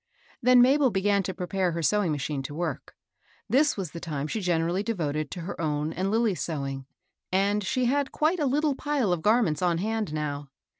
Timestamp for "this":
3.47-3.77